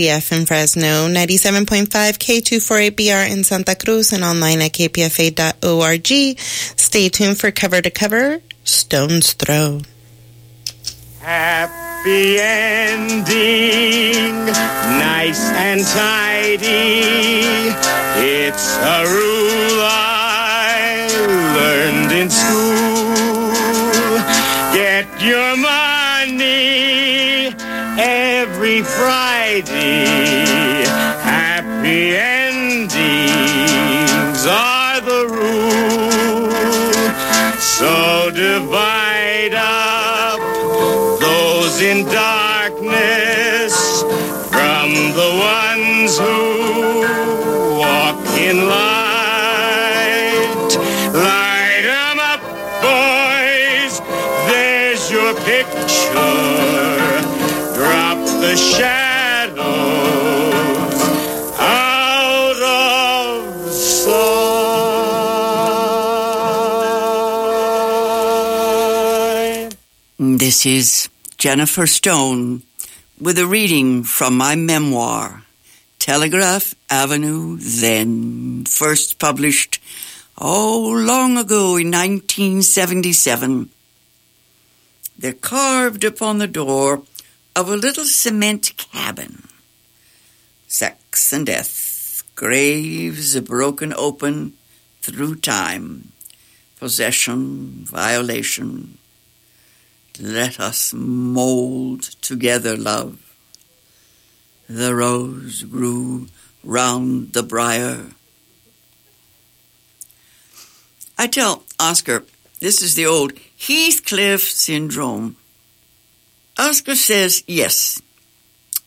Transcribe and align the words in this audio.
KCF 0.00 0.32
in 0.32 0.46
Fresno, 0.46 1.08
97.5 1.08 1.86
K248BR 2.16 3.30
in 3.30 3.44
Santa 3.44 3.74
Cruz, 3.74 4.12
and 4.12 4.24
online 4.24 4.62
at 4.62 4.72
kpfa.org. 4.72 6.38
Stay 6.38 7.08
tuned 7.10 7.38
for 7.38 7.50
Cover 7.50 7.82
to 7.82 7.90
Cover, 7.90 8.40
Stone's 8.64 9.34
Throw. 9.34 9.82
Happy 11.20 12.38
ending, 12.40 13.26
nice 14.46 15.50
and 15.52 15.84
tidy. 15.84 17.76
It's 18.16 18.76
a 18.78 19.04
rule 19.04 19.82
I 19.84 21.08
learned 21.56 22.12
in 22.12 22.30
school. 22.30 23.52
Get 24.72 25.06
your 25.22 25.56
money 25.58 27.54
every 28.00 28.82
Friday. 28.82 29.19
Happy 31.18 32.14
endings 32.14 33.32
are 34.46 35.00
the 35.00 35.26
rule. 35.26 36.52
So 37.58 38.30
divide 38.30 39.54
up 39.54 40.38
those 41.18 41.82
in 41.82 42.04
darkness 42.06 43.74
from 44.52 44.92
the 45.18 45.30
ones 45.58 46.16
who 46.16 47.02
walk 47.76 48.24
in 48.38 48.68
light. 48.68 50.70
Light 51.12 51.86
'em 51.90 52.20
up, 52.20 52.40
boys. 52.86 54.00
There's 54.46 55.10
your 55.10 55.34
picture. 55.34 57.18
Drop 57.74 58.18
the 58.42 58.56
sight. 58.56 59.09
This 70.50 70.66
is 70.66 71.08
Jennifer 71.38 71.86
Stone 71.86 72.64
with 73.20 73.38
a 73.38 73.46
reading 73.46 74.02
from 74.02 74.36
my 74.36 74.56
memoir, 74.56 75.44
Telegraph 76.00 76.74
Avenue 76.90 77.56
Then, 77.60 78.64
first 78.64 79.18
published, 79.20 79.80
oh, 80.36 80.90
long 80.92 81.38
ago 81.38 81.76
in 81.76 81.92
1977. 81.92 83.70
They're 85.16 85.32
carved 85.34 86.02
upon 86.04 86.38
the 86.38 86.48
door 86.48 87.04
of 87.54 87.70
a 87.70 87.76
little 87.76 88.04
cement 88.04 88.72
cabin. 88.76 89.49
Sex 90.72 91.32
and 91.32 91.46
death, 91.46 92.22
graves 92.36 93.38
broken 93.40 93.92
open 93.92 94.52
through 95.02 95.34
time, 95.34 96.12
possession, 96.78 97.84
violation, 97.84 98.96
let 100.20 100.60
us 100.60 100.94
mold 100.94 102.02
together, 102.22 102.76
love. 102.76 103.18
The 104.68 104.94
rose 104.94 105.64
grew 105.64 106.28
round 106.62 107.32
the 107.32 107.42
briar. 107.42 108.12
I 111.18 111.26
tell 111.26 111.64
Oscar 111.80 112.24
this 112.60 112.80
is 112.80 112.94
the 112.94 113.06
old 113.06 113.32
Heathcliff 113.58 114.42
syndrome. 114.42 115.34
Oscar 116.56 116.94
says 116.94 117.42
yes, 117.48 118.00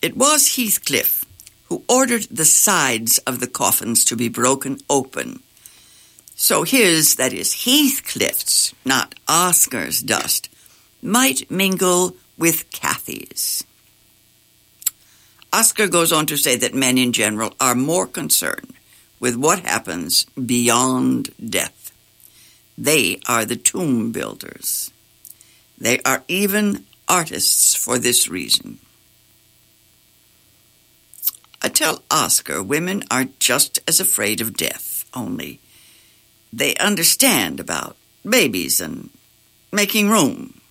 it 0.01 0.15
was 0.15 0.55
Heathcliff 0.55 1.22
who 1.73 1.83
ordered 1.89 2.21
the 2.29 2.45
sides 2.45 3.17
of 3.25 3.39
the 3.39 3.47
coffins 3.47 4.05
to 4.05 4.15
be 4.15 4.29
broken 4.29 4.77
open. 4.91 5.41
So 6.35 6.61
his, 6.61 7.15
that 7.15 7.33
is 7.33 7.65
Heathcliff's, 7.65 8.75
not 8.85 9.15
Oscar's 9.27 9.99
dust, 9.99 10.49
might 11.01 11.49
mingle 11.49 12.15
with 12.37 12.69
Cathy's. 12.69 13.63
Oscar 15.51 15.87
goes 15.87 16.11
on 16.11 16.27
to 16.27 16.37
say 16.37 16.55
that 16.57 16.75
men 16.75 16.99
in 16.99 17.11
general 17.11 17.55
are 17.59 17.73
more 17.73 18.05
concerned 18.05 18.73
with 19.19 19.35
what 19.35 19.61
happens 19.61 20.25
beyond 20.35 21.31
death. 21.43 21.91
They 22.77 23.19
are 23.27 23.45
the 23.45 23.55
tomb 23.55 24.11
builders. 24.11 24.91
They 25.79 25.99
are 26.05 26.23
even 26.27 26.85
artists 27.07 27.73
for 27.73 27.97
this 27.97 28.27
reason. 28.27 28.77
I 31.63 31.69
tell 31.69 32.03
Oscar 32.11 32.61
women 32.61 33.03
are 33.09 33.27
just 33.39 33.79
as 33.87 33.99
afraid 33.99 34.41
of 34.41 34.57
death, 34.57 35.05
only 35.13 35.59
they 36.53 36.75
understand 36.75 37.59
about 37.59 37.97
babies 38.27 38.79
and 38.79 39.09
making 39.71 40.09
room. 40.09 40.61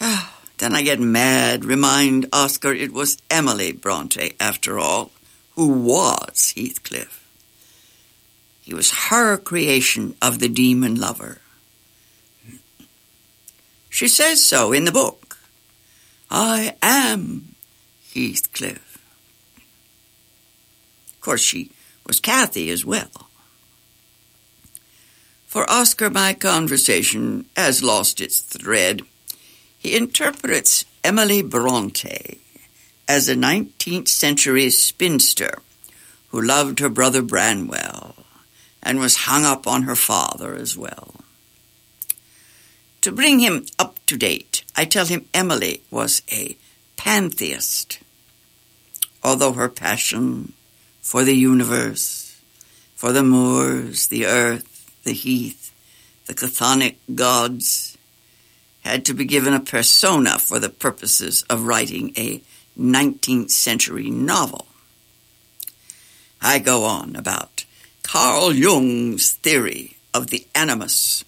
Ah, 0.00 0.40
then 0.58 0.74
I 0.74 0.82
get 0.82 1.00
mad, 1.00 1.64
remind 1.64 2.26
Oscar 2.32 2.72
it 2.72 2.92
was 2.92 3.18
Emily 3.30 3.72
Bronte, 3.72 4.34
after 4.40 4.78
all, 4.78 5.10
who 5.54 5.68
was 5.68 6.54
Heathcliff. 6.56 7.20
He 8.62 8.72
was 8.72 9.08
her 9.08 9.36
creation 9.36 10.14
of 10.22 10.38
the 10.38 10.48
demon 10.48 10.94
lover. 10.94 11.40
She 13.90 14.08
says 14.08 14.42
so 14.42 14.72
in 14.72 14.86
the 14.86 14.92
book. 14.92 15.38
I 16.30 16.74
am 16.82 17.53
Heathcliff. 18.14 18.98
Of 21.08 21.20
course, 21.20 21.42
she 21.42 21.70
was 22.06 22.20
Cathy 22.20 22.70
as 22.70 22.84
well. 22.84 23.28
For 25.46 25.68
Oscar, 25.70 26.10
my 26.10 26.34
conversation 26.34 27.46
has 27.56 27.82
lost 27.82 28.20
its 28.20 28.40
thread. 28.40 29.02
He 29.78 29.96
interprets 29.96 30.84
Emily 31.02 31.42
Bronte 31.42 32.40
as 33.06 33.28
a 33.28 33.34
19th 33.34 34.08
century 34.08 34.70
spinster 34.70 35.58
who 36.28 36.40
loved 36.40 36.80
her 36.80 36.88
brother 36.88 37.22
Branwell 37.22 38.16
and 38.82 38.98
was 38.98 39.24
hung 39.26 39.44
up 39.44 39.66
on 39.66 39.82
her 39.82 39.96
father 39.96 40.54
as 40.54 40.76
well. 40.76 41.14
To 43.02 43.12
bring 43.12 43.38
him 43.38 43.66
up 43.78 44.00
to 44.06 44.16
date, 44.16 44.64
I 44.74 44.84
tell 44.86 45.06
him 45.06 45.28
Emily 45.32 45.82
was 45.90 46.22
a 46.32 46.56
pantheist, 46.96 48.00
although 49.24 49.54
her 49.54 49.68
passion 49.68 50.52
for 51.00 51.24
the 51.24 51.34
universe, 51.34 52.40
for 52.94 53.10
the 53.10 53.22
moors, 53.22 54.08
the 54.08 54.26
earth, 54.26 55.02
the 55.02 55.14
heath, 55.14 55.72
the 56.26 56.34
chthonic 56.34 56.96
gods, 57.14 57.96
had 58.84 59.04
to 59.06 59.14
be 59.14 59.24
given 59.24 59.54
a 59.54 59.60
persona 59.60 60.38
for 60.38 60.58
the 60.58 60.68
purposes 60.68 61.42
of 61.48 61.66
writing 61.66 62.12
a 62.16 62.42
19th 62.78 63.50
century 63.50 64.10
novel. 64.10 64.66
I 66.40 66.58
go 66.58 66.84
on 66.84 67.16
about 67.16 67.64
Carl 68.02 68.52
Jung's 68.52 69.32
theory 69.32 69.96
of 70.12 70.28
the 70.28 70.46
animus, 70.54 71.24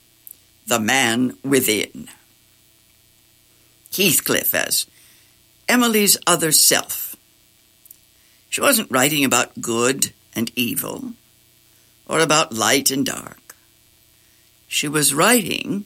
the 0.67 0.78
man 0.78 1.39
within. 1.43 2.09
Heathcliff 3.97 4.55
as 4.55 4.87
Emily's 5.69 6.19
other 6.27 6.53
self. 6.53 7.06
She 8.56 8.62
wasn't 8.62 8.91
writing 8.91 9.22
about 9.22 9.61
good 9.61 10.15
and 10.34 10.50
evil, 10.56 11.12
or 12.09 12.21
about 12.21 12.55
light 12.55 12.91
and 12.91 13.05
dark. 13.05 13.55
She 14.67 14.89
was 14.89 15.12
writing 15.12 15.84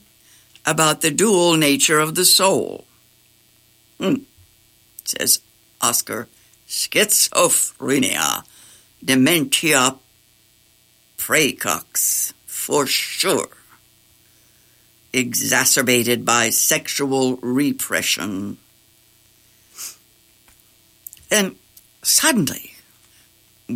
about 0.64 1.00
the 1.00 1.10
dual 1.10 1.56
nature 1.56 1.98
of 1.98 2.14
the 2.14 2.24
soul. 2.24 2.84
Hmm, 3.98 4.22
says 5.04 5.40
Oscar, 5.80 6.28
schizophrenia, 6.68 8.44
dementia 9.04 9.96
praecox, 11.18 12.32
for 12.46 12.86
sure. 12.86 13.48
Exacerbated 15.12 16.24
by 16.24 16.50
sexual 16.50 17.36
repression. 17.38 18.58
Then, 21.30 21.56
suddenly, 22.04 22.69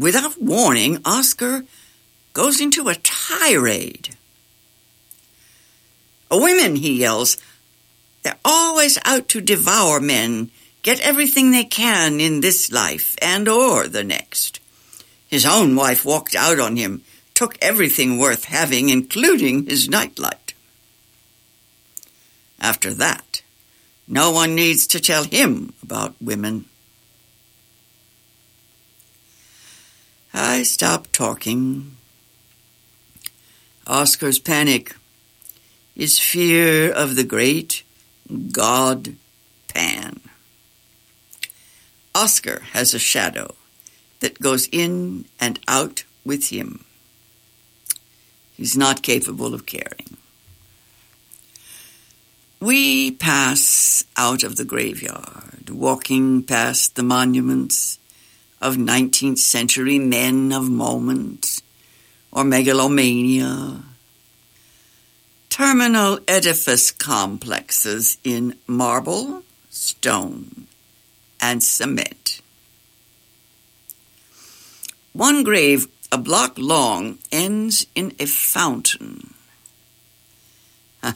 without 0.01 0.41
warning, 0.41 0.99
Oscar 1.05 1.65
goes 2.33 2.61
into 2.61 2.89
a 2.89 2.95
tirade. 2.97 4.17
Women, 6.31 6.77
he 6.77 6.99
yells, 6.99 7.37
they're 8.23 8.39
always 8.45 8.99
out 9.05 9.29
to 9.29 9.41
devour 9.41 10.01
men, 10.01 10.51
get 10.83 11.01
everything 11.01 11.51
they 11.51 11.65
can 11.65 12.21
in 12.21 12.41
this 12.41 12.73
life 12.73 13.17
and 13.23 13.49
or 13.49 13.87
the 13.87 14.03
next. 14.03 14.61
His 15.29 15.47
own 15.47 15.77
wife 15.77 16.05
walked 16.05 16.35
out 16.35 16.59
on 16.59 16.77
him, 16.77 17.03
took 17.35 17.57
everything 17.61 18.19
worth 18.19 18.45
having, 18.45 18.89
including 18.89 19.67
his 19.67 19.89
nightlight. 19.89 20.55
After 22.61 22.95
that, 22.95 23.43
No 24.07 24.31
one 24.31 24.55
needs 24.55 24.87
to 24.89 25.01
tell 25.01 25.25
him 25.25 25.73
about 25.83 26.15
women. 26.21 26.67
I 30.37 30.65
stopped 30.65 31.13
talking. 31.13 31.97
Oscar's 33.87 34.41
panic 34.41 34.97
is 35.95 36.19
fear 36.19 36.91
of 36.91 37.15
the 37.15 37.23
great 37.23 37.85
God 38.51 39.15
Pan. 39.69 40.21
Oscar 42.17 42.63
has 42.73 42.95
a 42.95 42.99
shadow 42.99 43.55
that 44.19 44.41
goes 44.41 44.69
in 44.73 45.27
and 45.39 45.61
out 45.69 46.03
with 46.25 46.51
him. 46.51 46.85
He's 48.57 48.77
not 48.77 49.03
capable 49.03 49.55
of 49.55 49.67
caring. 49.67 50.17
We 52.59 53.13
pass 53.13 54.05
out 54.17 54.43
of 54.43 54.57
the 54.57 54.65
graveyard, 54.65 55.71
walking 55.71 56.43
past 56.43 56.97
the 56.97 57.03
monuments 57.05 58.01
of 58.65 58.77
19th 58.77 59.37
century 59.37 59.99
men 59.99 60.51
of 60.51 60.71
moment 60.71 61.61
or 62.33 62.45
megalomania, 62.45 63.83
terminal 65.51 66.19
edifice 66.27 66.91
complexes 66.91 68.17
in 68.25 68.57
marble, 68.67 69.43
stone, 69.69 70.67
and 71.43 71.63
cement. 71.63 72.41
One 75.13 75.45
grave, 75.45 75.87
a 76.11 76.17
block 76.17 76.55
long, 76.57 77.19
ends 77.31 77.87
in 77.95 78.15
a 78.19 78.25
fountain. 78.25 79.35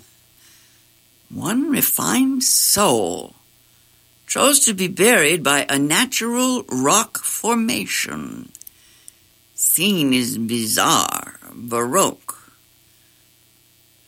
One 1.31 1.71
refined 1.71 2.45
soul 2.45 3.38
chose 4.29 4.61
to 4.61 4.75
be 4.75 4.87
buried 4.87 5.43
by 5.43 5.67
a 5.69 5.79
natural 5.79 6.63
rock 6.69 7.19
formation. 7.19 8.53
Scene 9.55 10.13
is 10.13 10.37
bizarre, 10.37 11.41
baroque, 11.55 12.53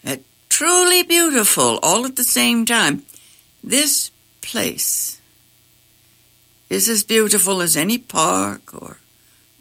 yet 0.04 0.20
truly 0.50 1.02
beautiful 1.02 1.80
all 1.82 2.04
at 2.04 2.16
the 2.16 2.22
same 2.22 2.66
time. 2.66 3.02
This 3.64 4.12
place 4.42 5.20
is 6.68 6.88
as 6.88 7.02
beautiful 7.02 7.62
as 7.62 7.76
any 7.76 7.96
park 7.98 8.74
or 8.74 8.98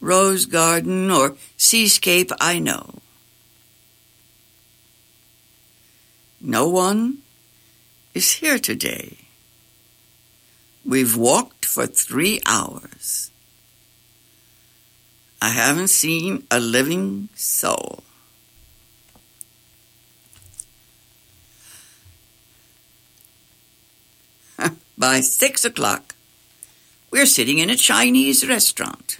rose 0.01 0.45
garden 0.45 1.09
or 1.09 1.37
seascape 1.57 2.31
I 2.39 2.59
know. 2.59 2.95
No 6.41 6.67
one 6.67 7.19
is 8.13 8.33
here 8.33 8.59
today. 8.59 9.28
We've 10.89 11.15
walked 11.15 11.65
for 11.67 11.85
three 11.85 12.41
hours. 12.47 13.29
I 15.39 15.49
haven't 15.49 15.89
seen 15.89 16.47
a 16.49 16.59
living 16.59 17.29
soul. 17.35 18.01
By 24.97 25.21
six 25.21 25.63
o'clock, 25.63 26.15
we're 27.11 27.27
sitting 27.27 27.59
in 27.59 27.69
a 27.69 27.75
Chinese 27.75 28.47
restaurant. 28.47 29.19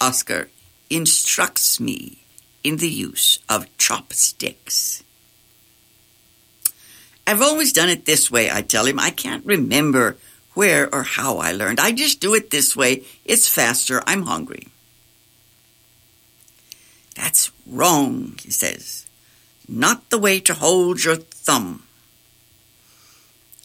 Oscar 0.00 0.48
instructs 0.88 1.78
me 1.78 2.22
in 2.64 2.78
the 2.78 2.88
use 2.88 3.38
of 3.50 3.68
chopsticks. 3.76 5.04
I've 7.26 7.42
always 7.42 7.72
done 7.72 7.88
it 7.88 8.04
this 8.04 8.30
way, 8.30 8.50
I 8.50 8.62
tell 8.62 8.86
him. 8.86 9.00
I 9.00 9.10
can't 9.10 9.44
remember 9.44 10.16
where 10.54 10.92
or 10.94 11.02
how 11.02 11.38
I 11.38 11.52
learned. 11.52 11.80
I 11.80 11.92
just 11.92 12.20
do 12.20 12.34
it 12.34 12.50
this 12.50 12.76
way. 12.76 13.02
It's 13.24 13.48
faster. 13.48 14.02
I'm 14.06 14.22
hungry. 14.22 14.68
That's 17.14 17.50
wrong, 17.66 18.38
he 18.42 18.50
says. 18.50 19.06
Not 19.68 20.10
the 20.10 20.18
way 20.18 20.38
to 20.40 20.54
hold 20.54 21.02
your 21.02 21.16
thumb. 21.16 21.82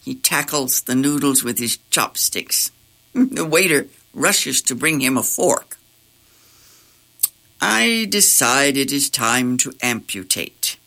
He 0.04 0.16
tackles 0.16 0.82
the 0.82 0.94
noodles 0.94 1.44
with 1.44 1.58
his 1.58 1.78
chopsticks. 1.90 2.70
The 3.14 3.44
waiter 3.44 3.88
rushes 4.14 4.62
to 4.62 4.74
bring 4.74 5.00
him 5.00 5.16
a 5.16 5.22
fork. 5.22 5.78
I 7.60 8.06
decide 8.10 8.76
it 8.76 8.90
is 8.90 9.08
time 9.08 9.56
to 9.58 9.72
amputate. 9.82 10.78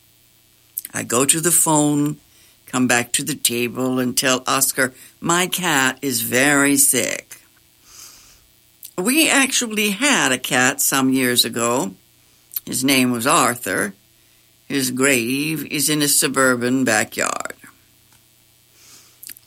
I 0.93 1.03
go 1.03 1.23
to 1.23 1.39
the 1.39 1.51
phone 1.51 2.17
come 2.75 2.87
back 2.87 3.13
to 3.13 3.23
the 3.23 3.35
table 3.35 3.99
and 3.99 4.17
tell 4.17 4.43
Oscar, 4.45 4.93
my 5.21 5.47
cat 5.47 5.97
is 6.01 6.19
very 6.19 6.75
sick. 6.75 7.39
We 8.97 9.29
actually 9.29 9.91
had 9.91 10.33
a 10.33 10.37
cat 10.37 10.81
some 10.81 11.09
years 11.09 11.45
ago. 11.45 11.93
His 12.65 12.83
name 12.83 13.11
was 13.11 13.25
Arthur. 13.25 13.93
His 14.67 14.91
grave 14.91 15.65
is 15.71 15.89
in 15.89 16.01
a 16.01 16.09
suburban 16.09 16.83
backyard. 16.83 17.55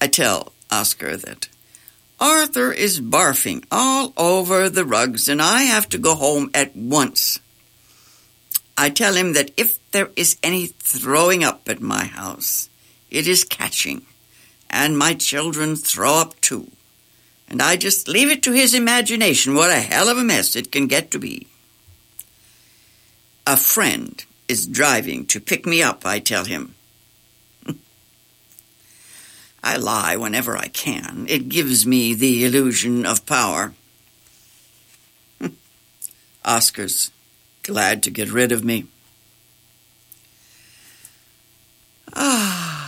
I 0.01 0.07
tell 0.07 0.55
Oscar 0.71 1.19
that 1.19 1.51
Arthur 2.19 2.73
is 2.73 2.99
barfing 2.99 3.63
all 3.71 4.15
over 4.17 4.71
the 4.71 4.87
rugs 4.87 5.29
and 5.29 5.43
I 5.43 5.65
have 5.65 5.87
to 5.91 5.99
go 5.99 6.15
home 6.15 6.51
at 6.55 6.75
once. 6.75 7.41
I 8.79 8.89
tell 8.89 9.13
him 9.13 9.35
that 9.35 9.51
if 9.59 9.79
there 9.91 10.09
is 10.17 10.39
any 10.43 10.65
throwing 10.65 11.45
up 11.45 11.69
at 11.69 11.83
my 11.83 12.05
house, 12.05 12.71
it 13.11 13.27
is 13.27 13.45
catching, 13.45 14.03
and 14.69 14.99
my 14.99 15.15
children 15.15 15.77
throw 15.77 16.15
up 16.15 16.41
too. 16.41 16.71
And 17.49 17.63
I 17.63 17.77
just 17.77 18.09
leave 18.09 18.31
it 18.31 18.43
to 18.43 18.53
his 18.53 18.75
imagination 18.75 19.55
what 19.55 19.71
a 19.71 19.81
hell 19.81 20.09
of 20.09 20.19
a 20.19 20.25
mess 20.25 20.55
it 20.55 20.71
can 20.71 20.87
get 20.87 21.11
to 21.13 21.19
be. 21.19 21.47
A 23.47 23.57
friend 23.57 24.23
is 24.49 24.67
driving 24.67 25.25
to 25.27 25.41
pick 25.41 25.65
me 25.65 25.83
up, 25.83 26.05
I 26.05 26.19
tell 26.19 26.45
him. 26.45 26.75
I 29.63 29.77
lie 29.79 30.17
whenever 30.17 30.57
I 30.57 30.69
can. 30.69 31.25
It 31.29 31.49
gives 31.49 31.87
me 31.87 32.13
the 32.13 32.45
illusion 32.45 33.07
of 33.07 33.25
power. 33.25 33.73
Oscar's 36.45 37.11
glad 37.63 38.03
to 38.03 38.11
get 38.11 38.31
rid 38.31 38.53
of 38.53 38.65
me. 38.65 38.87
Ah. 42.15 42.88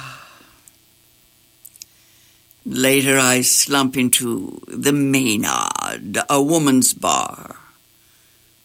Later, 2.71 3.19
I 3.19 3.41
slump 3.41 3.97
into 3.97 4.63
the 4.69 4.93
Maynard, 4.93 6.19
a 6.29 6.41
woman's 6.41 6.95
bar, 6.95 7.57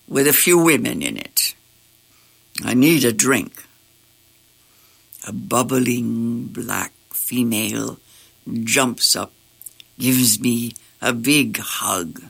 with 0.08 0.28
a 0.28 0.34
few 0.34 0.60
women 0.60 1.02
in 1.02 1.18
it. 1.18 1.56
I 2.64 2.76
need 2.76 3.04
a 3.04 3.12
drink. 3.12 3.66
A 5.28 5.34
bubbling 5.34 6.50
black 6.50 6.94
female 7.10 7.98
jumps 8.64 9.16
up, 9.16 9.34
gives 9.98 10.40
me 10.40 10.74
a 11.02 11.12
big 11.12 11.58
hug, 11.58 12.22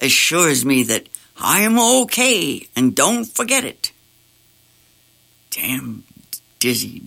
assures 0.00 0.64
me 0.64 0.84
that 0.84 1.08
I'm 1.36 1.80
okay 1.80 2.68
and 2.76 2.94
don't 2.94 3.24
forget 3.24 3.64
it. 3.64 3.90
Damn 5.50 6.04
dizzy 6.60 7.02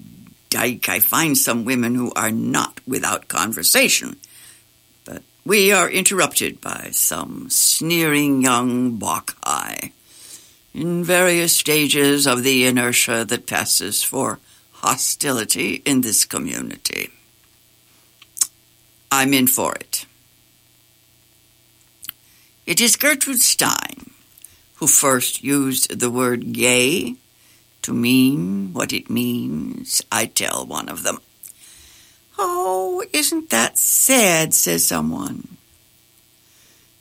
I 0.55 0.99
find 0.99 1.37
some 1.37 1.65
women 1.65 1.95
who 1.95 2.11
are 2.15 2.31
not 2.31 2.79
without 2.87 3.27
conversation. 3.27 4.17
But 5.05 5.23
we 5.45 5.71
are 5.71 5.89
interrupted 5.89 6.61
by 6.61 6.89
some 6.91 7.49
sneering 7.49 8.41
young 8.41 8.97
Bacchae 8.97 9.91
in 10.73 11.03
various 11.03 11.55
stages 11.55 12.27
of 12.27 12.43
the 12.43 12.65
inertia 12.65 13.25
that 13.25 13.47
passes 13.47 14.03
for 14.03 14.39
hostility 14.71 15.81
in 15.85 16.01
this 16.01 16.25
community. 16.25 17.09
I'm 19.11 19.33
in 19.33 19.47
for 19.47 19.73
it. 19.75 20.05
It 22.65 22.81
is 22.81 22.95
Gertrude 22.95 23.41
Stein 23.41 24.11
who 24.75 24.87
first 24.87 25.43
used 25.43 25.99
the 25.99 26.09
word 26.09 26.51
gay 26.51 27.15
to 27.85 27.93
mean 27.93 28.73
what 28.73 28.91
it 28.91 29.11
means, 29.11 30.01
I 30.11 30.25
tell 30.25 30.65
one 30.65 30.89
of 30.89 31.03
them. 31.03 31.19
Oh, 32.35 33.05
isn't 33.13 33.51
that 33.51 33.77
sad, 33.77 34.55
says 34.55 34.87
someone. 34.87 35.57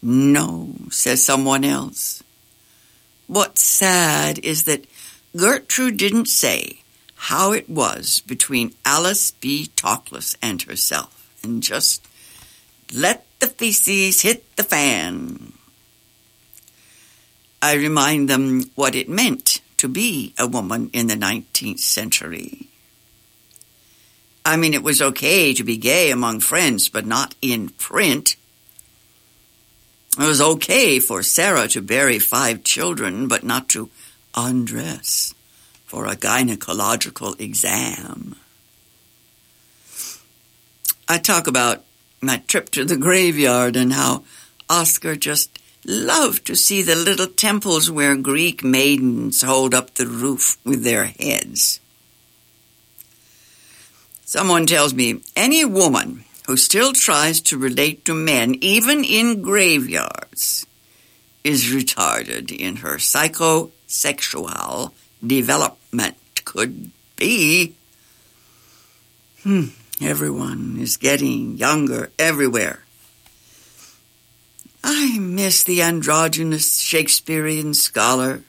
No, 0.03 0.75
says 0.91 1.25
someone 1.25 1.65
else. 1.65 2.23
What's 3.29 3.63
sad 3.63 4.39
is 4.41 4.65
that 4.65 4.85
Gertrude 5.35 5.97
didn't 5.97 6.29
say 6.29 6.81
how 7.33 7.53
it 7.53 7.71
was 7.71 8.21
between 8.21 8.75
Alice 8.85 9.31
B. 9.31 9.71
Toklas 9.77 10.37
and 10.43 10.61
herself, 10.61 11.35
and 11.43 11.63
just 11.63 12.07
let 12.93 13.25
the 13.41 13.47
feces 13.47 14.21
hit 14.21 14.45
the 14.57 14.65
fan. 14.65 15.55
I 17.63 17.73
remind 17.73 18.29
them 18.29 18.71
what 18.75 18.95
it 18.95 19.09
meant 19.09 19.63
to 19.85 19.89
be 19.91 20.33
a 20.39 20.47
woman 20.47 20.89
in 20.95 21.09
the 21.09 21.15
19th 21.15 21.79
century. 21.79 22.69
I 24.43 24.57
mean, 24.57 24.73
it 24.73 24.83
was 24.83 25.03
okay 25.03 25.53
to 25.53 25.63
be 25.63 25.77
gay 25.77 26.11
among 26.11 26.41
friends, 26.41 26.89
but 26.89 27.05
not 27.05 27.35
in 27.43 27.69
print. 27.69 28.37
It 30.19 30.25
was 30.25 30.41
okay 30.41 31.01
for 31.01 31.23
Sarah 31.23 31.69
to 31.69 31.83
bury 31.83 32.19
five 32.19 32.65
children, 32.65 33.29
but 33.29 33.45
not 33.45 33.69
to 33.71 33.91
undress 34.35 35.35
for 35.85 36.07
a 36.07 36.17
gynecological 36.17 37.39
exam. 37.39 38.37
I 41.07 41.19
talk 41.19 41.47
about 41.47 41.85
my 42.23 42.39
trip 42.47 42.71
to 42.71 42.87
the 42.87 42.97
graveyard 42.97 43.77
and 43.77 43.93
how 43.93 44.25
Oscar 44.71 45.15
just 45.15 45.59
loved 45.87 46.47
to 46.47 46.57
see 46.57 46.83
the 46.83 46.95
little 46.95 47.27
temples 47.27 47.91
where 47.91 48.17
Greek 48.17 48.65
maidens 48.65 49.43
hold 49.43 49.75
up 49.75 49.95
the 49.95 50.07
roof 50.07 50.59
with 50.65 50.85
their 50.85 51.05
heads. 51.07 51.81
Someone 54.25 54.67
tells 54.67 54.95
me 54.95 55.21
any 55.37 55.65
woman 55.65 56.25
who 56.47 56.57
still 56.57 56.93
tries 56.93 57.41
to 57.43 57.59
relate 57.59 58.05
to 58.05 58.15
men, 58.15 58.57
even 58.61 59.05
in 59.05 59.43
graveyards, 59.43 60.67
is 61.43 61.65
retarded 61.65 62.51
in 62.51 62.77
her 62.77 62.97
psychosexual 62.97 64.93
development. 65.25 66.17
Could 66.45 66.91
be. 67.17 67.75
Hmm. 69.43 69.67
Everyone 70.01 70.77
is 70.79 70.97
getting 70.97 71.57
younger 71.57 72.11
everywhere. 72.19 72.84
I 74.87 75.19
miss 75.19 75.65
the 75.65 75.81
androgynous 75.81 76.79
Shakespearean 76.79 77.73
scholar 77.73 78.43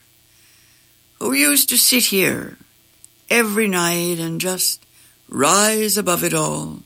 who 1.18 1.32
used 1.32 1.70
to 1.70 1.78
sit 1.78 2.08
here 2.08 2.58
every 3.30 3.70
night 3.70 4.20
and 4.20 4.42
just 4.42 4.86
rise 5.30 5.98
above 5.98 6.26
it 6.26 6.34
all. 6.34 6.80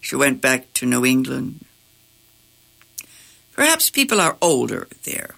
She 0.00 0.16
went 0.16 0.40
back 0.40 0.72
to 0.74 0.86
New 0.86 1.06
England. 1.06 1.64
Perhaps 3.52 3.90
people 3.90 4.20
are 4.20 4.36
older 4.42 4.88
there. 5.04 5.36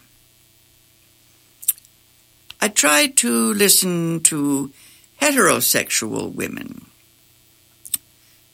I 2.62 2.68
tried 2.68 3.18
to 3.18 3.52
listen 3.52 4.20
to 4.22 4.72
heterosexual 5.20 6.34
women. 6.34 6.86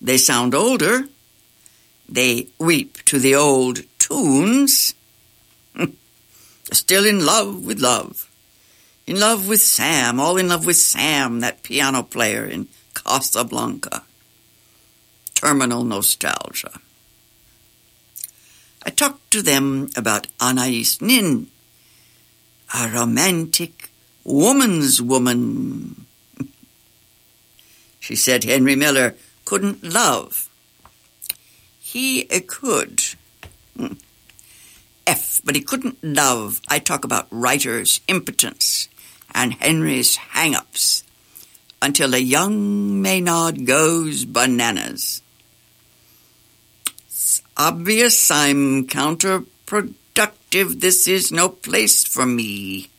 They 0.00 0.19
sound 0.19 0.52
older. 0.52 1.05
They 2.09 2.49
weep 2.59 3.05
to 3.05 3.21
the 3.21 3.37
old 3.37 3.85
tunes. 4.11 4.95
Still 6.73 7.07
in 7.07 7.25
love 7.25 7.64
with 7.64 7.81
love. 7.81 8.31
In 9.07 9.19
love 9.19 9.49
with 9.49 9.61
Sam, 9.62 10.21
all 10.21 10.37
in 10.37 10.49
love 10.49 10.67
with 10.67 10.76
Sam, 10.76 11.40
that 11.40 11.62
piano 11.62 12.02
player 12.02 12.45
in 12.45 12.69
Casablanca. 12.95 14.02
Terminal 15.35 15.85
nostalgia. 15.85 16.81
I 18.85 18.90
talked 18.90 19.31
to 19.33 19.43
them 19.43 19.90
about 19.97 20.26
Anais 20.40 20.99
Nin, 21.00 21.49
a 22.75 22.88
romantic 22.88 23.90
woman's 24.25 25.02
woman. 25.02 26.07
she 28.00 28.17
said 28.17 28.45
Henry 28.45 28.76
Miller 28.76 29.17
couldn't 29.45 29.83
love. 29.83 30.49
He 31.81 32.23
could. 32.25 33.02
Mm. 33.79 33.99
F, 35.07 35.41
but 35.45 35.55
he 35.55 35.62
couldn't 35.62 36.03
love. 36.03 36.61
I 36.69 36.79
talk 36.79 37.05
about 37.05 37.27
writer's 37.31 38.00
impotence 38.09 38.89
and 39.35 39.55
Henry's 39.55 40.17
hang-ups 40.17 41.05
until 41.83 42.15
a 42.15 42.19
young 42.19 43.03
maenad 43.03 43.65
goes 43.67 44.25
bananas. 44.25 45.23
It's 47.07 47.43
obvious 47.57 48.31
I'm 48.31 48.87
counterproductive. 48.87 50.81
This 50.81 51.09
is 51.09 51.33
no 51.33 51.49
place 51.49 52.05
for 52.05 52.27
me. 52.27 52.91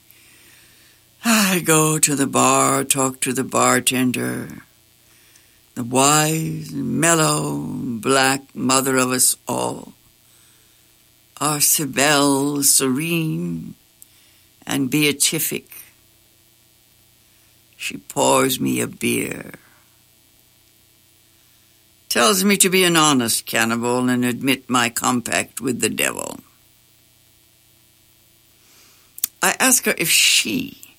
I 1.23 1.61
go 1.63 1.99
to 1.99 2.15
the 2.15 2.25
bar, 2.25 2.83
talk 2.83 3.19
to 3.21 3.33
the 3.33 3.43
bartender, 3.43 4.63
the 5.75 5.83
wise, 5.83 6.71
mellow, 6.71 7.61
black 7.61 8.55
mother 8.55 8.97
of 8.97 9.11
us 9.11 9.37
all, 9.47 9.93
our 11.41 11.59
Cybele, 11.59 12.61
serene 12.61 13.73
and 14.67 14.91
beatific. 14.91 15.67
She 17.75 17.97
pours 17.97 18.59
me 18.59 18.79
a 18.79 18.87
beer, 18.87 19.53
tells 22.09 22.43
me 22.43 22.57
to 22.57 22.69
be 22.69 22.83
an 22.83 22.95
honest 22.95 23.47
cannibal 23.47 24.07
and 24.07 24.23
admit 24.23 24.69
my 24.69 24.89
compact 24.89 25.59
with 25.59 25.81
the 25.81 25.89
devil. 25.89 26.39
I 29.41 29.55
ask 29.59 29.85
her 29.85 29.95
if 29.97 30.11
she 30.11 30.95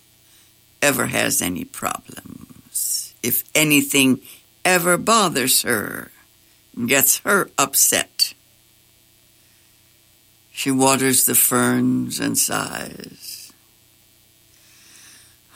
ever 0.83 1.07
has 1.07 1.41
any 1.41 1.65
problems, 1.65 3.15
if 3.23 3.45
anything 3.55 4.21
ever 4.65 4.99
bothers 4.99 5.63
her, 5.63 6.11
gets 6.85 7.19
her 7.19 7.49
upset. 7.57 8.12
She 10.53 10.71
waters 10.71 11.25
the 11.25 11.35
ferns 11.35 12.21
and 12.21 12.37
sighs. 12.37 13.53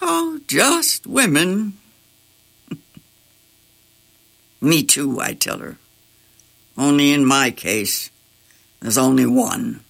Oh, 0.01 0.41
just 0.49 1.07
women. 1.07 1.79
Me 4.61 4.83
too, 4.83 5.21
I 5.21 5.35
tell 5.35 5.59
her. 5.59 5.77
Only 6.79 7.13
in 7.13 7.25
my 7.25 7.51
case, 7.51 8.11
there's 8.81 8.99
only 8.99 9.27
one. 9.27 9.81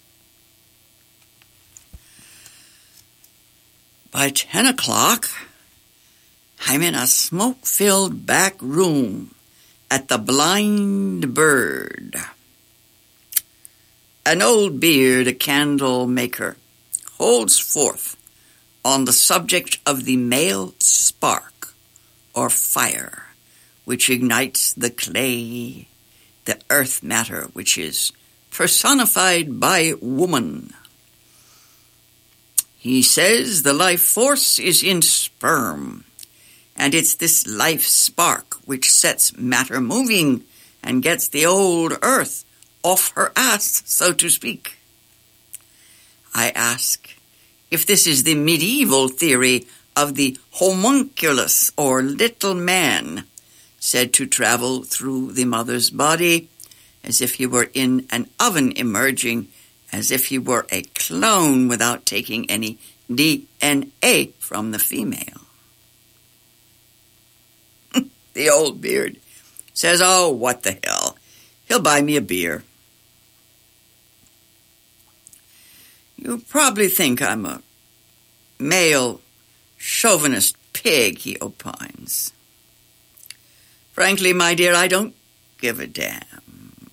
By 4.11 4.29
ten 4.29 4.65
o'clock, 4.65 5.27
I'm 6.67 6.81
in 6.81 6.95
a 6.95 7.07
smoke 7.07 7.65
filled 7.65 8.25
back 8.25 8.55
room 8.61 9.35
at 9.89 10.07
the 10.07 10.17
Blind 10.17 11.33
Bird. 11.33 12.15
An 14.27 14.41
old 14.41 14.81
beard, 14.81 15.25
a 15.29 15.33
candle 15.33 16.05
maker, 16.05 16.57
holds 17.13 17.57
forth 17.57 18.17
on 18.83 19.05
the 19.05 19.13
subject 19.13 19.79
of 19.85 20.03
the 20.03 20.17
male 20.17 20.73
spark 20.79 21.73
or 22.35 22.49
fire, 22.49 23.27
which 23.85 24.09
ignites 24.09 24.73
the 24.73 24.89
clay, 24.89 25.87
the 26.43 26.59
earth 26.69 27.01
matter, 27.01 27.43
which 27.53 27.77
is 27.77 28.11
personified 28.51 29.61
by 29.61 29.93
woman. 30.01 30.73
He 32.77 33.03
says 33.03 33.63
the 33.63 33.71
life 33.71 34.01
force 34.01 34.59
is 34.59 34.83
in 34.83 35.03
sperm, 35.03 36.03
and 36.75 36.93
it's 36.93 37.15
this 37.15 37.47
life 37.47 37.87
spark 37.87 38.55
which 38.65 38.91
sets 38.91 39.37
matter 39.37 39.79
moving 39.79 40.43
and 40.83 41.01
gets 41.01 41.29
the 41.29 41.45
old 41.45 41.93
earth 42.01 42.43
off 42.83 43.13
her 43.15 43.31
ass, 43.35 43.83
so 43.85 44.13
to 44.13 44.29
speak. 44.29 44.77
I 46.33 46.49
ask 46.51 47.09
if 47.71 47.85
this 47.85 48.07
is 48.07 48.23
the 48.23 48.35
medieval 48.35 49.07
theory 49.07 49.65
of 49.95 50.15
the 50.15 50.37
homunculus 50.51 51.71
or 51.75 52.03
little 52.03 52.53
man 52.53 53.25
said 53.79 54.13
to 54.13 54.25
travel 54.25 54.83
through 54.83 55.31
the 55.31 55.45
mother's 55.45 55.89
body 55.89 56.49
as 57.03 57.21
if 57.21 57.35
he 57.35 57.45
were 57.45 57.69
in 57.73 58.05
an 58.11 58.29
oven 58.39 58.71
emerging 58.75 59.47
as 59.91 60.11
if 60.11 60.27
he 60.27 60.37
were 60.37 60.67
a 60.71 60.81
clone 60.83 61.67
without 61.67 62.05
taking 62.05 62.49
any 62.51 62.77
DNA 63.09 64.33
from 64.33 64.71
the 64.71 64.79
female. 64.79 65.41
the 68.33 68.49
old 68.49 68.81
beard 68.81 69.17
says, 69.73 70.01
Oh, 70.03 70.29
what 70.29 70.63
the 70.63 70.77
hell? 70.83 70.96
He'll 71.67 71.81
buy 71.81 72.01
me 72.01 72.15
a 72.15 72.21
beer. 72.21 72.63
You 76.17 76.39
probably 76.39 76.87
think 76.87 77.21
I'm 77.21 77.45
a 77.45 77.61
male 78.59 79.21
chauvinist 79.77 80.57
pig, 80.73 81.19
he 81.19 81.37
opines. 81.41 82.33
Frankly, 83.93 84.33
my 84.33 84.55
dear, 84.55 84.73
I 84.75 84.87
don't 84.87 85.15
give 85.59 85.79
a 85.79 85.87
damn. 85.87 86.89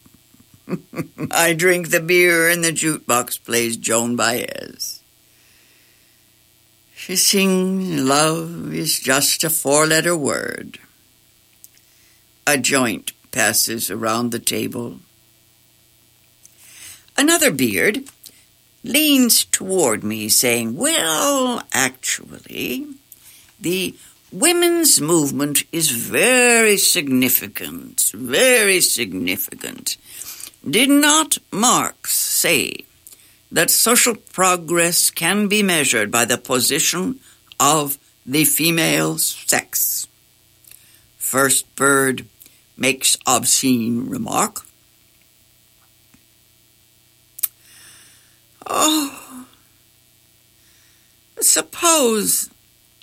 I 1.31 1.53
drink 1.53 1.91
the 1.91 2.01
beer 2.01 2.49
and 2.49 2.65
the 2.65 2.73
jukebox 2.73 3.45
plays 3.45 3.77
Joan 3.77 4.17
Baez. 4.17 5.03
She 6.95 7.17
sings 7.17 8.01
love 8.01 8.73
is 8.73 8.99
just 8.99 9.45
a 9.45 9.51
four 9.51 9.87
letter 9.87 10.17
word. 10.17 10.79
A 12.47 12.57
joint 12.57 13.13
passes 13.35 13.91
around 13.91 14.31
the 14.31 14.39
table. 14.39 15.01
Another 17.19 17.51
beard 17.51 18.05
leans 18.85 19.45
toward 19.47 20.05
me, 20.05 20.29
saying, 20.29 20.77
Well, 20.77 21.63
actually, 21.73 22.87
the 23.61 23.97
women's 24.31 25.01
movement 25.01 25.65
is 25.73 25.91
very 25.91 26.77
significant, 26.77 28.13
very 28.15 28.81
significant. 28.81 29.97
Did 30.69 30.91
not 30.91 31.39
Marx 31.51 32.15
say 32.15 32.85
that 33.51 33.71
social 33.71 34.15
progress 34.15 35.11
can 35.11 35.49
be 35.49 35.63
measured 35.63 36.11
by 36.11 36.25
the 36.25 36.39
position 36.39 37.21
of 37.59 37.99
the 38.25 38.45
female 38.45 39.19
sex? 39.19 40.07
First 41.19 41.75
bird 41.75 42.27
makes 42.77 43.17
obscene 43.27 44.09
remark. 44.09 44.67
Oh, 48.67 49.47
suppose 51.41 52.51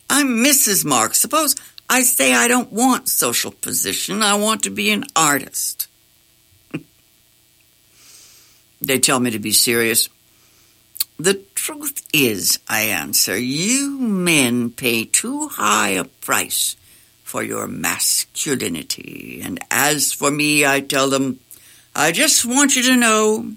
I'm 0.09 0.43
Mrs. 0.43 0.83
Marx. 0.83 1.19
Suppose 1.19 1.55
I 1.89 2.01
say 2.01 2.33
I 2.33 2.47
don't 2.47 2.71
want 2.71 3.07
social 3.07 3.51
position. 3.51 4.23
I 4.23 4.35
want 4.35 4.63
to 4.63 4.69
be 4.69 4.91
an 4.91 5.05
artist. 5.15 5.87
they 8.81 8.99
tell 8.99 9.19
me 9.19 9.31
to 9.31 9.39
be 9.39 9.51
serious. 9.51 10.09
The 11.19 11.35
truth 11.53 12.03
is, 12.13 12.59
I 12.67 12.81
answer, 12.81 13.37
you 13.37 13.99
men 13.99 14.71
pay 14.71 15.05
too 15.05 15.49
high 15.49 15.89
a 15.89 16.05
price 16.05 16.75
for 17.31 17.41
your 17.41 17.65
masculinity. 17.65 19.39
And 19.41 19.57
as 19.71 20.11
for 20.11 20.29
me, 20.29 20.65
I 20.65 20.81
tell 20.81 21.09
them, 21.09 21.39
I 21.95 22.11
just 22.11 22.45
want 22.45 22.75
you 22.75 22.83
to 22.83 22.97
know 22.97 23.53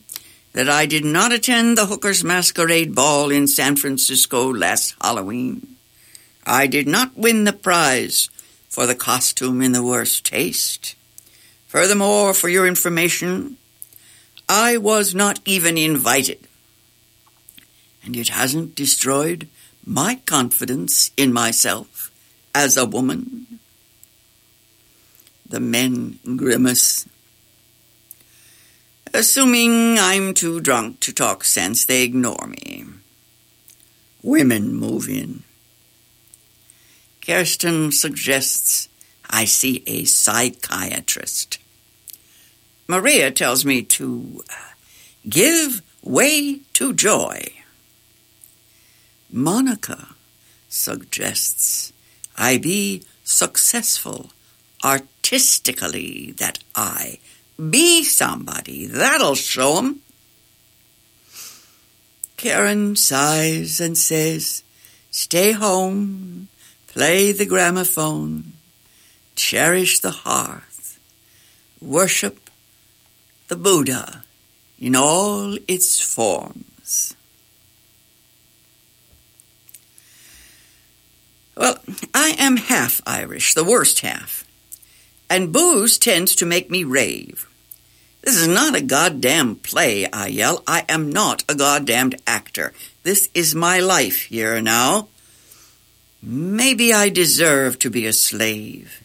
that 0.53 0.69
I 0.69 0.87
did 0.87 1.05
not 1.05 1.33
attend 1.33 1.77
the 1.77 1.87
Hookers 1.87 2.23
Masquerade 2.23 2.95
Ball 2.95 3.33
in 3.33 3.49
San 3.49 3.75
Francisco 3.75 4.49
last 4.55 4.95
Halloween. 5.03 5.75
I 6.47 6.69
did 6.69 6.87
not 6.87 7.17
win 7.17 7.43
the 7.43 7.53
prize 7.53 8.31
for 8.69 8.87
the 8.87 8.95
costume 8.95 9.61
in 9.61 9.73
the 9.73 9.83
worst 9.83 10.25
taste. 10.25 10.95
Furthermore, 11.67 12.33
for 12.33 12.49
your 12.49 12.69
information, 12.69 13.57
I 14.49 14.77
was 14.77 15.17
not 15.17 15.41
even 15.45 15.77
invited. 15.77 16.47
And 18.05 18.17
it 18.17 18.29
hasn't 18.29 18.77
destroyed 18.77 19.49
my 19.85 20.21
confidence 20.27 21.11
in 21.17 21.33
myself 21.33 22.13
as 22.55 22.77
a 22.77 22.87
woman. 22.87 23.45
The 25.55 25.61
men 25.61 26.19
grimace. 26.35 27.09
Assuming 29.15 30.01
I'm 30.01 30.35
too 30.35 30.59
drunk 30.61 30.99
to 30.99 31.13
talk 31.13 31.45
sense, 31.45 31.85
they 31.85 32.03
ignore 32.03 32.49
me. 32.49 32.87
Women 34.21 34.75
move 34.75 35.09
in. 35.09 35.45
Kirsten 37.25 37.93
suggests 37.93 38.89
I 39.31 39.45
see 39.45 39.85
a 39.87 40.03
psychiatrist. 40.07 41.61
Maria 42.89 43.31
tells 43.31 43.65
me 43.65 43.83
to 43.83 44.43
uh, 44.51 44.55
give 45.29 45.83
way 46.03 46.63
to 46.73 46.93
joy. 46.93 47.45
Monica 49.31 50.17
suggests 50.69 51.93
I 52.37 52.59
be 52.59 53.05
successful 53.23 54.31
artistically, 55.25 56.35
that 56.37 56.59
I 56.77 57.19
be 57.71 58.05
somebody. 58.05 58.87
That'll 58.87 59.35
show 59.35 59.79
'em. 59.79 60.01
Karen 62.37 62.95
sighs 62.95 63.81
and 63.81 63.97
says, 63.97 64.63
Stay 65.11 65.53
home, 65.53 66.49
play 66.89 67.33
the 67.33 67.47
gramophone, 67.47 68.53
cherish 69.35 70.01
the 70.01 70.11
hearth, 70.11 70.99
worship 71.81 72.51
the 73.49 73.57
Buddha 73.57 74.25
in 74.79 74.95
all 74.95 75.57
its 75.67 76.03
forms. 76.03 77.17
Well, 81.57 81.79
I 82.13 82.35
am 82.39 82.57
half 82.57 83.01
Irish, 83.07 83.55
the 83.55 83.65
worst 83.65 84.01
half, 84.01 84.45
and 85.35 85.53
booze 85.53 85.99
tends 85.99 86.37
to 86.37 86.47
make 86.47 86.71
me 86.71 86.85
rave. 86.85 87.49
This 88.23 88.37
is 88.37 88.47
not 88.47 88.77
a 88.77 88.81
goddamn 88.81 89.57
play, 89.57 90.07
I 90.09 90.29
yell. 90.29 90.63
I 90.65 90.85
am 90.89 91.11
not 91.11 91.43
a 91.49 91.57
goddamned 91.57 92.23
actor. 92.25 92.73
This 93.03 93.29
is 93.35 93.53
my 93.53 93.81
life 93.81 94.27
here 94.27 94.63
now. 94.63 95.09
Maybe 96.23 96.93
I 96.93 97.09
deserve 97.09 97.81
to 97.81 97.91
be 97.91 98.07
a 98.07 98.13
slave. 98.13 99.03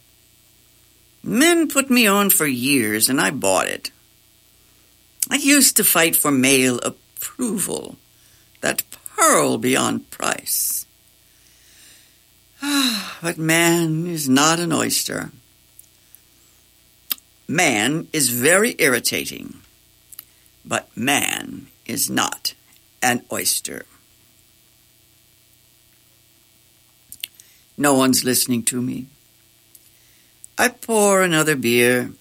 Men 1.24 1.68
put 1.68 1.90
me 1.90 2.06
on 2.06 2.30
for 2.30 2.46
years 2.46 3.10
and 3.10 3.20
I 3.20 3.32
bought 3.32 3.66
it. 3.66 3.90
I 5.32 5.38
used 5.38 5.78
to 5.78 5.84
fight 5.84 6.16
for 6.16 6.30
male 6.30 6.78
approval, 6.84 7.98
that 8.62 8.84
pearl 9.18 9.58
beyond 9.58 10.12
price. 10.12 10.86
but 12.62 13.40
man 13.40 14.06
is 14.06 14.30
not 14.30 14.60
an 14.60 14.72
oyster. 14.72 15.32
Man 17.52 18.08
is 18.14 18.30
very 18.30 18.76
irritating, 18.78 19.62
but 20.64 20.96
man 20.96 21.66
is 21.88 22.08
not 22.08 22.54
an 23.02 23.26
oyster. 23.32 23.88
No 27.76 27.96
one's 27.96 28.24
listening 28.24 28.62
to 28.66 28.80
me. 28.84 29.08
I 30.60 30.68
pour 30.68 31.24
another 31.24 31.56
beer. 31.56 32.12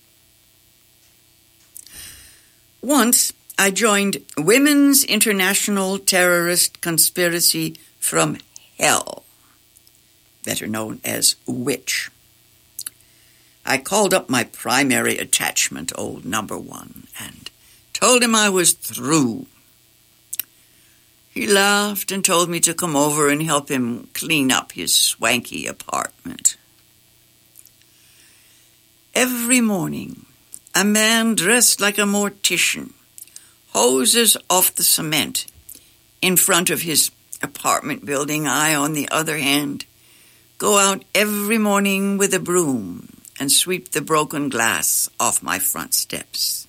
Once 2.81 3.35
I 3.59 3.71
joined 3.71 4.25
Women's 4.39 5.05
International 5.05 5.99
Terrorist 5.99 6.81
Conspiracy 6.81 7.77
from 8.01 8.39
Hell, 8.79 9.25
better 10.43 10.67
known 10.67 11.01
as 11.05 11.37
WITCH. 11.47 12.11
I 13.69 13.77
called 13.77 14.15
up 14.15 14.31
my 14.31 14.45
primary 14.45 15.19
attachment, 15.19 15.93
old 15.95 16.25
number 16.25 16.57
one, 16.57 17.07
and 17.21 17.51
told 17.93 18.23
him 18.23 18.35
I 18.35 18.49
was 18.49 18.73
through. 18.73 19.45
He 21.29 21.47
laughed 21.47 22.11
and 22.11 22.25
told 22.25 22.49
me 22.49 22.61
to 22.61 22.73
come 22.73 22.97
over 22.97 23.29
and 23.29 23.43
help 23.43 23.71
him 23.71 24.09
clean 24.15 24.51
up 24.51 24.73
his 24.73 24.95
swanky 24.95 25.67
apartment. 25.67 26.57
Every 29.15 29.61
morning, 29.61 30.25
a 30.75 30.83
man 30.83 31.35
dressed 31.35 31.79
like 31.79 31.99
a 31.99 32.03
mortician 32.03 32.95
hoses 33.75 34.35
off 34.49 34.75
the 34.75 34.83
cement 34.83 35.45
in 36.23 36.39
front 36.39 36.71
of 36.71 36.81
his 36.81 37.11
apartment 37.43 38.07
building. 38.07 38.47
I, 38.47 38.75
on 38.75 38.95
the 38.95 39.11
other 39.11 39.37
hand, 39.37 39.85
go 40.57 40.79
out 40.79 41.05
every 41.15 41.59
morning 41.59 42.17
with 42.17 42.33
a 42.33 42.41
broom 42.41 43.11
and 43.39 43.51
sweep 43.53 43.91
the 43.91 44.01
broken 44.01 44.49
glass 44.49 45.09
off 45.19 45.43
my 45.43 45.59
front 45.59 45.95
steps. 45.95 46.67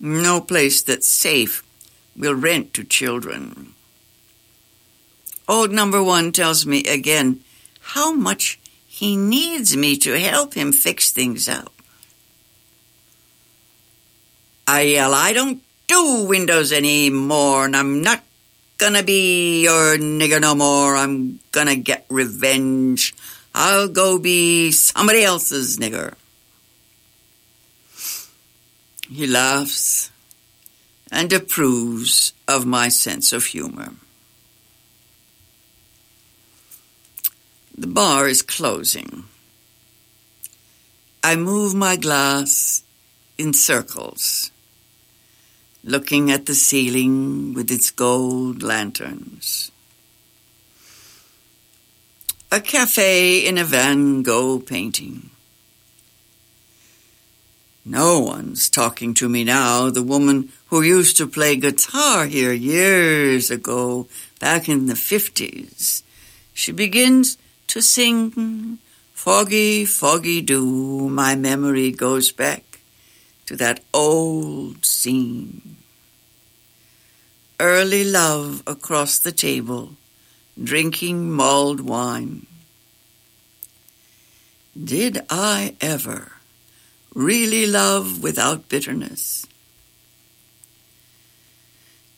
No 0.00 0.40
place 0.40 0.82
that's 0.82 1.08
safe 1.08 1.62
will 2.16 2.34
rent 2.34 2.74
to 2.74 2.84
children. 2.84 3.74
Old 5.48 5.70
number 5.70 6.02
one 6.02 6.32
tells 6.32 6.66
me 6.66 6.82
again 6.84 7.40
how 7.80 8.12
much 8.12 8.58
he 8.86 9.16
needs 9.16 9.76
me 9.76 9.96
to 9.98 10.18
help 10.18 10.54
him 10.54 10.72
fix 10.72 11.10
things 11.10 11.48
up. 11.48 11.72
I 14.66 14.82
yell, 14.82 15.14
I 15.14 15.32
don't 15.32 15.62
do 15.88 16.24
windows 16.24 16.72
anymore, 16.72 17.64
and 17.64 17.76
I'm 17.76 18.02
not 18.02 18.22
gonna 18.78 19.02
be 19.02 19.62
your 19.62 19.98
nigger 19.98 20.40
no 20.40 20.54
more. 20.54 20.96
I'm 20.96 21.40
gonna 21.50 21.76
get 21.76 22.06
revenge 22.08 23.14
I'll 23.54 23.88
go 23.88 24.18
be 24.18 24.70
somebody 24.72 25.24
else's 25.24 25.78
nigger. 25.78 26.14
He 29.10 29.26
laughs 29.26 30.10
and 31.10 31.32
approves 31.32 32.32
of 32.48 32.64
my 32.64 32.88
sense 32.88 33.32
of 33.32 33.44
humor. 33.44 33.94
The 37.76 37.86
bar 37.86 38.28
is 38.28 38.42
closing. 38.42 39.24
I 41.22 41.36
move 41.36 41.74
my 41.74 41.96
glass 41.96 42.84
in 43.36 43.52
circles, 43.52 44.50
looking 45.84 46.30
at 46.30 46.46
the 46.46 46.54
ceiling 46.54 47.54
with 47.54 47.70
its 47.70 47.90
gold 47.90 48.62
lanterns 48.62 49.71
a 52.52 52.60
cafe 52.60 53.38
in 53.38 53.56
a 53.56 53.64
Van 53.64 54.22
Gogh 54.22 54.58
painting. 54.58 55.30
No 57.82 58.20
one's 58.20 58.68
talking 58.68 59.14
to 59.14 59.26
me 59.26 59.42
now. 59.42 59.88
The 59.88 60.02
woman 60.02 60.52
who 60.66 60.82
used 60.82 61.16
to 61.16 61.26
play 61.26 61.56
guitar 61.56 62.26
here 62.26 62.52
years 62.52 63.50
ago, 63.50 64.06
back 64.38 64.68
in 64.68 64.84
the 64.84 64.92
50s, 64.92 66.02
she 66.52 66.72
begins 66.72 67.38
to 67.68 67.80
sing 67.80 68.78
Foggy, 69.14 69.86
Foggy 69.86 70.42
Dew. 70.42 71.08
My 71.08 71.34
memory 71.34 71.90
goes 71.90 72.32
back 72.32 72.80
to 73.46 73.56
that 73.56 73.80
old 73.94 74.84
scene. 74.84 75.78
Early 77.58 78.04
love 78.04 78.62
across 78.66 79.18
the 79.18 79.32
table, 79.32 79.96
drinking 80.60 81.30
mulled 81.30 81.80
wine. 81.80 82.46
Did 84.82 85.24
I 85.28 85.76
ever 85.80 86.32
really 87.14 87.66
love 87.66 88.22
without 88.22 88.68
bitterness? 88.68 89.46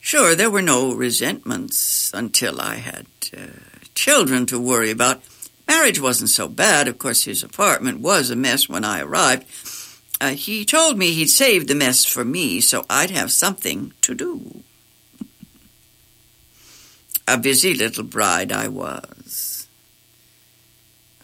Sure, 0.01 0.35
there 0.35 0.51
were 0.51 0.63
no 0.63 0.95
resentments 0.95 2.13
until 2.15 2.61
I 2.61 2.77
had 2.77 3.07
uh, 3.37 3.47
children 3.95 4.47
to 4.47 4.61
worry 4.61 4.91
about. 4.91 5.23
Marriage 5.67 5.99
wasn't 5.99 6.31
so 6.31 6.47
bad. 6.47 6.89
Of 6.89 6.99
course, 6.99 7.25
his 7.25 7.43
apartment 7.43 8.01
was 8.01 8.31
a 8.31 8.37
mess 8.37 8.69
when 8.69 8.85
I 8.85 9.01
arrived. 9.01 9.47
Uh, 10.21 10.31
he 10.31 10.65
told 10.65 10.99
me 10.99 11.13
he'd 11.13 11.31
saved 11.31 11.69
the 11.69 11.75
mess 11.75 12.05
for 12.05 12.25
me 12.25 12.61
so 12.61 12.85
I'd 12.89 13.11
have 13.11 13.33
something 13.33 13.93
to 14.03 14.15
do. 14.15 14.63
A 17.27 17.39
busy 17.39 17.75
little 17.75 18.05
bride 18.05 18.53
I 18.53 18.69
was. 18.69 19.67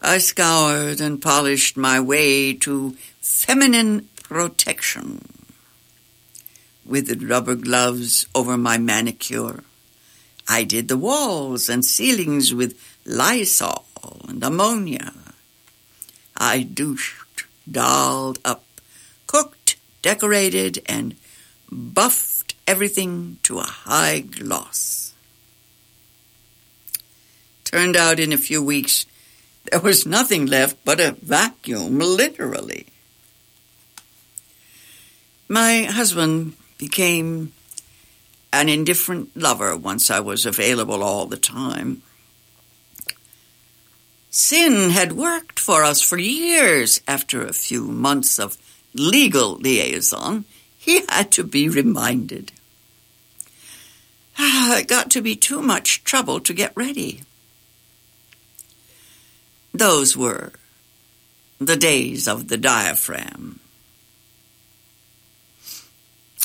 I 0.02 0.18
scoured 0.18 1.00
and 1.00 1.20
polished 1.20 1.76
my 1.76 2.00
way 2.00 2.54
to 2.54 2.96
feminine 3.20 4.08
protection 4.22 5.20
with 6.86 7.22
rubber 7.22 7.54
gloves 7.54 8.26
over 8.34 8.56
my 8.56 8.78
manicure. 8.78 9.62
I 10.48 10.64
did 10.64 10.88
the 10.88 10.96
walls 10.96 11.68
and 11.68 11.84
ceilings 11.84 12.54
with 12.54 12.80
Lysol 13.04 13.84
and 14.26 14.42
ammonia. 14.42 15.12
I 16.36 16.62
douched, 16.62 17.44
dolled 17.70 18.38
up, 18.44 18.64
cooked, 19.26 19.76
decorated, 20.02 20.82
and 20.86 21.14
buffed 21.70 22.54
everything 22.66 23.38
to 23.42 23.58
a 23.58 23.64
high 23.64 24.20
gloss. 24.20 25.09
Turned 27.70 27.96
out 27.96 28.18
in 28.18 28.32
a 28.32 28.36
few 28.36 28.60
weeks 28.60 29.06
there 29.70 29.78
was 29.78 30.04
nothing 30.04 30.46
left 30.46 30.84
but 30.84 30.98
a 30.98 31.12
vacuum, 31.22 32.00
literally. 32.00 32.86
My 35.48 35.82
husband 35.84 36.54
became 36.78 37.52
an 38.52 38.68
indifferent 38.68 39.36
lover 39.36 39.76
once 39.76 40.10
I 40.10 40.18
was 40.18 40.44
available 40.46 41.04
all 41.04 41.26
the 41.26 41.36
time. 41.36 42.02
Sin 44.30 44.90
had 44.90 45.12
worked 45.12 45.60
for 45.60 45.84
us 45.84 46.02
for 46.02 46.18
years. 46.18 47.00
After 47.06 47.44
a 47.44 47.52
few 47.52 47.84
months 47.84 48.40
of 48.40 48.58
legal 48.94 49.56
liaison, 49.58 50.44
he 50.76 51.02
had 51.08 51.30
to 51.32 51.44
be 51.44 51.68
reminded. 51.68 52.50
Ah, 54.38 54.78
it 54.78 54.88
got 54.88 55.10
to 55.10 55.22
be 55.22 55.36
too 55.36 55.62
much 55.62 56.02
trouble 56.02 56.40
to 56.40 56.52
get 56.52 56.72
ready. 56.74 57.22
Those 59.80 60.14
were 60.14 60.52
the 61.58 61.74
days 61.74 62.28
of 62.28 62.48
the 62.48 62.58
diaphragm. 62.58 63.60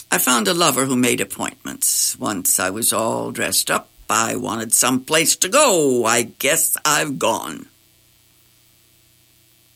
I 0.10 0.20
found 0.20 0.48
a 0.48 0.54
lover 0.54 0.86
who 0.86 0.96
made 0.96 1.20
appointments. 1.20 2.18
Once 2.18 2.62
I 2.62 2.70
was 2.70 2.94
all 2.94 3.34
dressed 3.34 3.70
up, 3.70 3.90
I 4.10 4.38
wanted 4.38 4.74
some 4.74 5.04
place 5.04 5.36
to 5.36 5.50
go. 5.50 6.06
I 6.06 6.22
guess 6.22 6.78
I've 6.86 7.20
gone. 7.20 7.66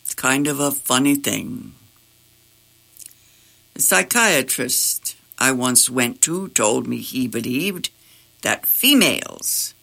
It's 0.04 0.15
kind 0.15 0.48
of 0.48 0.62
a 0.62 0.72
funny 0.72 1.15
thing. 1.15 1.74
The 3.74 3.82
psychiatrist 3.82 5.17
I 5.38 5.52
once 5.52 5.89
went 5.89 6.22
to 6.22 6.48
told 6.48 6.88
me 6.88 7.00
he 7.00 7.28
believed 7.28 7.89
that 8.41 8.65
females 8.65 9.74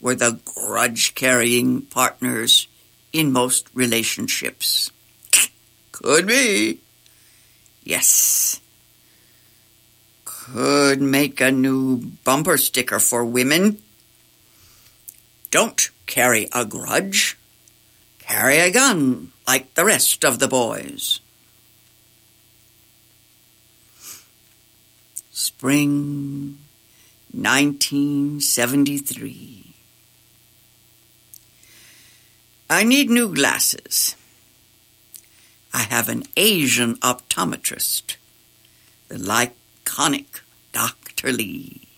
were 0.00 0.16
the 0.16 0.40
grudge 0.44 1.14
carrying 1.14 1.82
partners 1.82 2.66
in 3.12 3.32
most 3.32 3.68
relationships. 3.74 4.90
Could 5.92 6.26
be. 6.26 6.80
Yes. 7.82 8.60
Could 10.24 11.00
make 11.00 11.40
a 11.40 11.50
new 11.50 11.96
bumper 12.24 12.56
sticker 12.56 12.98
for 12.98 13.24
women. 13.24 13.82
Don't 15.50 15.90
carry 16.06 16.48
a 16.52 16.64
grudge. 16.64 17.36
Carry 18.18 18.58
a 18.58 18.70
gun 18.70 19.32
like 19.46 19.74
the 19.74 19.84
rest 19.84 20.24
of 20.24 20.38
the 20.38 20.48
boys. 20.48 21.20
Spring 25.30 26.58
1973. 27.32 29.69
I 32.72 32.84
need 32.84 33.10
new 33.10 33.34
glasses. 33.34 34.14
I 35.74 35.82
have 35.82 36.08
an 36.08 36.22
Asian 36.36 36.94
optometrist, 36.98 38.14
the 39.08 39.18
laconic 39.18 40.42
Dr. 40.72 41.32
Lee. 41.32 41.88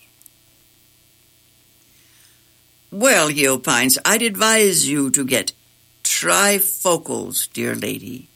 Well, 2.90 3.28
he 3.28 3.46
opines, 3.46 3.98
I'd 4.02 4.22
advise 4.22 4.88
you 4.88 5.10
to 5.10 5.26
get 5.26 5.52
trifocals, 6.04 7.52
dear 7.52 7.74
lady. 7.74 8.28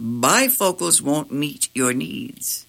Bifocals 0.00 1.02
won't 1.02 1.32
meet 1.32 1.70
your 1.74 1.92
needs. 1.92 2.66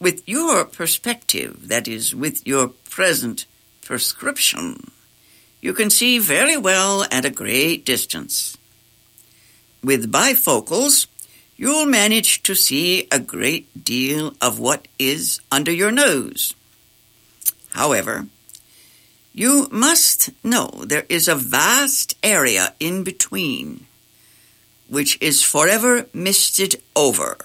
With 0.00 0.28
your 0.28 0.64
perspective, 0.64 1.68
that 1.68 1.86
is, 1.86 2.16
with 2.16 2.44
your 2.44 2.68
present 2.68 3.46
prescription, 3.80 4.90
you 5.60 5.72
can 5.72 5.90
see 5.90 6.18
very 6.18 6.56
well 6.56 7.04
at 7.10 7.24
a 7.24 7.30
great 7.30 7.84
distance. 7.84 8.56
With 9.82 10.12
bifocals, 10.12 11.06
you'll 11.56 11.86
manage 11.86 12.42
to 12.44 12.54
see 12.54 13.06
a 13.12 13.18
great 13.18 13.84
deal 13.84 14.34
of 14.40 14.58
what 14.58 14.88
is 14.98 15.40
under 15.50 15.72
your 15.72 15.90
nose. 15.90 16.54
However, 17.72 18.26
you 19.32 19.68
must 19.70 20.30
know 20.42 20.68
there 20.84 21.06
is 21.08 21.28
a 21.28 21.34
vast 21.34 22.16
area 22.22 22.74
in 22.80 23.04
between, 23.04 23.86
which 24.88 25.18
is 25.20 25.42
forever 25.42 26.06
misted 26.12 26.76
over 26.96 27.36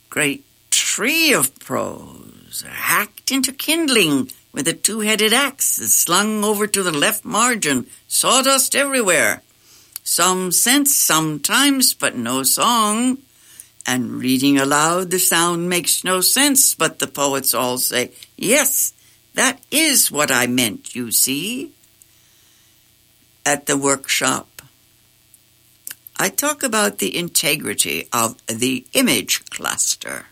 great 0.10 0.45
tree 0.69 1.34
of 1.34 1.60
prose 1.60 2.63
hacked 2.69 3.31
into 3.31 3.51
kindling 3.51 4.31
with 4.52 4.68
a 4.68 4.74
two-headed 4.74 5.34
axe 5.34 5.66
slung 5.66 6.44
over 6.44 6.68
to 6.68 6.84
the 6.84 6.92
left 6.92 7.24
margin, 7.24 7.88
sawdust 8.08 8.76
everywhere. 8.76 9.42
Some 10.04 10.52
sense 10.52 10.96
sometimes, 10.96 11.94
but 11.94 12.16
no 12.16 12.44
song. 12.44 13.20
And 13.86 14.20
reading 14.20 14.58
aloud, 14.58 15.10
the 15.10 15.20
sound 15.20 15.70
makes 15.70 16.04
no 16.04 16.22
sense, 16.22 16.76
but 16.76 17.00
the 17.00 17.08
poets 17.08 17.54
all 17.54 17.78
say, 17.78 18.12
yes, 18.38 18.94
that 19.34 19.60
is 19.72 20.12
what 20.12 20.32
I 20.32 20.48
meant, 20.48 20.96
you 20.96 21.12
see. 21.12 21.72
At 23.46 23.66
the 23.66 23.78
workshop, 23.78 24.62
I 26.18 26.30
talk 26.30 26.62
about 26.62 27.00
the 27.00 27.18
integrity 27.18 28.08
of 28.14 28.36
the 28.46 28.86
image 28.94 29.46
cluster, 29.46 30.28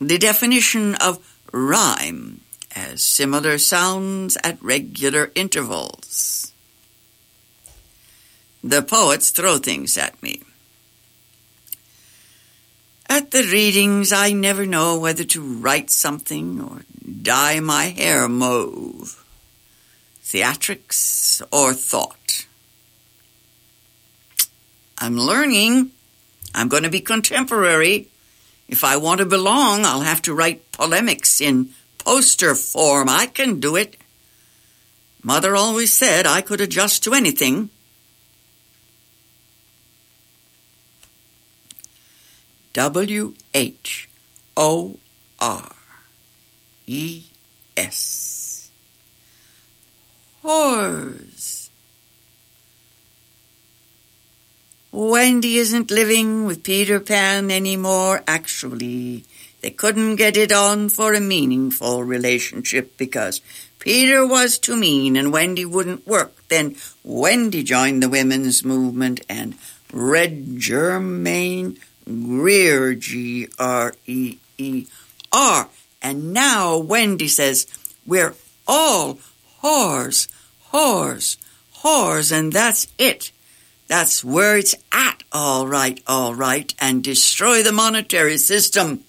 the 0.00 0.18
definition 0.18 0.96
of 0.96 1.24
rhyme 1.52 2.40
as 2.74 3.02
similar 3.02 3.58
sounds 3.58 4.36
at 4.44 4.62
regular 4.62 5.30
intervals. 5.34 6.52
The 8.62 8.82
poets 8.82 9.30
throw 9.30 9.58
things 9.58 9.96
at 9.96 10.20
me. 10.22 10.42
At 13.08 13.30
the 13.30 13.42
readings, 13.42 14.12
I 14.12 14.32
never 14.32 14.66
know 14.66 14.98
whether 14.98 15.24
to 15.24 15.40
write 15.40 15.90
something 15.90 16.60
or 16.60 16.82
dye 17.22 17.60
my 17.60 17.84
hair 17.84 18.28
mauve, 18.28 19.24
theatrics 20.22 21.40
or 21.50 21.72
thought. 21.72 22.46
I'm 24.98 25.16
learning. 25.16 25.92
I'm 26.54 26.68
going 26.68 26.82
to 26.82 26.90
be 26.90 27.00
contemporary. 27.00 28.08
If 28.68 28.84
I 28.84 28.96
want 28.98 29.20
to 29.20 29.26
belong, 29.26 29.84
I'll 29.84 30.00
have 30.00 30.20
to 30.22 30.34
write 30.34 30.70
polemics 30.72 31.40
in 31.40 31.70
poster 32.08 32.54
form. 32.54 33.06
I 33.06 33.26
can 33.26 33.60
do 33.60 33.76
it. 33.76 33.98
Mother 35.22 35.54
always 35.54 35.92
said 35.92 36.26
I 36.26 36.40
could 36.40 36.58
adjust 36.58 37.04
to 37.04 37.12
anything. 37.12 37.68
W 42.72 43.34
H 43.52 44.08
O 44.56 44.96
R 45.38 45.76
E 46.86 47.24
S. 47.76 48.70
Whores. 50.42 51.68
Wendy 54.90 55.58
isn't 55.58 55.90
living 55.90 56.46
with 56.46 56.62
Peter 56.62 57.00
Pan 57.00 57.50
anymore, 57.50 58.22
actually. 58.26 59.24
They 59.60 59.70
couldn't 59.70 60.16
get 60.16 60.36
it 60.36 60.52
on 60.52 60.88
for 60.88 61.14
a 61.14 61.20
meaningful 61.20 62.04
relationship 62.04 62.96
because 62.96 63.40
Peter 63.78 64.26
was 64.26 64.58
too 64.58 64.76
mean 64.76 65.16
and 65.16 65.32
Wendy 65.32 65.64
wouldn't 65.64 66.06
work. 66.06 66.32
Then 66.48 66.76
Wendy 67.02 67.62
joined 67.62 68.02
the 68.02 68.08
women's 68.08 68.64
movement 68.64 69.20
and 69.28 69.54
read 69.92 70.58
Germaine 70.58 71.78
Greer, 72.04 72.94
G 72.94 73.48
R 73.58 73.94
E 74.06 74.38
E 74.56 74.86
R. 75.32 75.68
And 76.00 76.32
now 76.32 76.78
Wendy 76.78 77.28
says, 77.28 77.66
We're 78.06 78.34
all 78.66 79.18
whores, 79.62 80.28
whores, 80.72 81.36
whores, 81.82 82.32
and 82.32 82.52
that's 82.52 82.86
it. 82.98 83.32
That's 83.88 84.22
where 84.22 84.58
it's 84.58 84.74
at, 84.92 85.22
all 85.32 85.66
right, 85.66 86.00
all 86.06 86.34
right, 86.34 86.72
and 86.78 87.02
destroy 87.02 87.62
the 87.62 87.72
monetary 87.72 88.36
system. 88.36 89.04